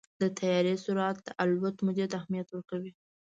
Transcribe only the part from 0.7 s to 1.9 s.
سرعت د الوت